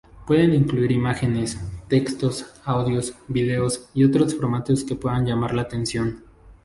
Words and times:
Pueden 0.25 0.55
incluir 0.55 0.91
imágenes, 0.91 1.59
textos, 1.87 2.59
audios, 2.65 3.13
vídeos 3.27 3.87
y 3.93 4.03
otros 4.03 4.33
formatos 4.35 4.83
que 4.83 4.95
puedan 4.95 5.27
llamar 5.27 5.53
la 5.53 5.61
atención. 5.61 6.23